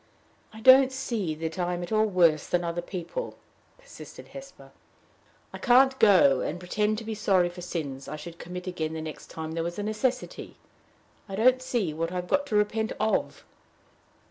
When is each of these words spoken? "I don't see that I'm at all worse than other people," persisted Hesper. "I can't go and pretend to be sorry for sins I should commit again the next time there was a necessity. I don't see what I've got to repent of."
"I 0.51 0.61
don't 0.61 0.91
see 0.91 1.35
that 1.35 1.59
I'm 1.59 1.83
at 1.83 1.91
all 1.91 2.07
worse 2.07 2.47
than 2.47 2.63
other 2.63 2.81
people," 2.81 3.37
persisted 3.77 4.29
Hesper. 4.29 4.71
"I 5.53 5.59
can't 5.59 5.99
go 5.99 6.39
and 6.41 6.59
pretend 6.59 6.97
to 6.97 7.03
be 7.03 7.13
sorry 7.13 7.49
for 7.49 7.61
sins 7.61 8.07
I 8.07 8.15
should 8.15 8.39
commit 8.39 8.65
again 8.65 8.93
the 8.93 9.01
next 9.03 9.29
time 9.29 9.51
there 9.51 9.63
was 9.63 9.77
a 9.77 9.83
necessity. 9.83 10.55
I 11.29 11.35
don't 11.35 11.61
see 11.61 11.93
what 11.93 12.11
I've 12.11 12.27
got 12.27 12.47
to 12.47 12.55
repent 12.55 12.93
of." 12.99 13.43